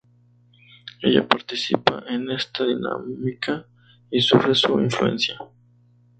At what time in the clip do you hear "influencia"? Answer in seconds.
4.79-5.37